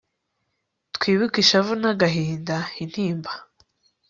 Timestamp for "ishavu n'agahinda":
1.43-2.57